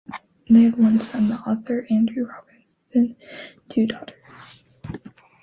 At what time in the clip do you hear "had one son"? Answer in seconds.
0.63-1.27